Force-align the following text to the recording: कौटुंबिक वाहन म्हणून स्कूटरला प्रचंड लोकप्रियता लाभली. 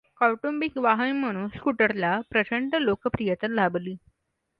कौटुंबिक 0.19 0.77
वाहन 0.77 1.11
म्हणून 1.15 1.47
स्कूटरला 1.47 2.19
प्रचंड 2.29 2.75
लोकप्रियता 2.75 3.47
लाभली. 3.47 3.95